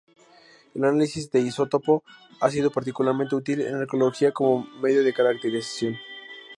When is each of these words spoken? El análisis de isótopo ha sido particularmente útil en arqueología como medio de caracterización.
El 0.73 0.83
análisis 0.83 1.29
de 1.31 1.41
isótopo 1.41 2.03
ha 2.39 2.49
sido 2.49 2.71
particularmente 2.71 3.35
útil 3.35 3.61
en 3.61 3.75
arqueología 3.75 4.31
como 4.31 4.63
medio 4.81 5.03
de 5.03 5.13
caracterización. 5.13 5.95